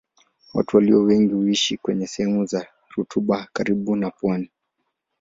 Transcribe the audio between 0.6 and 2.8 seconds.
walio wengi huishi kwenye sehemu za